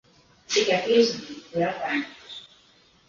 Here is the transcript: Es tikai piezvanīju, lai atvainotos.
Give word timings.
Es 0.45 0.53
tikai 0.55 0.79
piezvanīju, 0.87 1.59
lai 1.61 1.67
atvainotos. 1.69 2.41